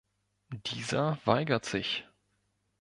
Dieser 0.51 1.19
weigert 1.25 1.63
sich. 1.67 2.05